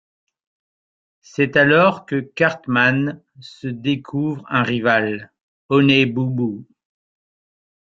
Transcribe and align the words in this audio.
C'est 1.21 1.55
alors 1.57 2.07
que 2.07 2.15
Cartman 2.21 3.21
se 3.39 3.67
découvre 3.67 4.43
un 4.49 4.63
rival, 4.63 5.31
Honey 5.69 6.07
Boo 6.07 6.25
Boo. 6.25 6.65